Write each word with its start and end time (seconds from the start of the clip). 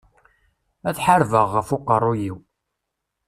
Ad 0.89 0.97
ḥarbeɣ 1.05 1.47
ɣef 1.55 1.67
uqerru-iw. 1.75 2.37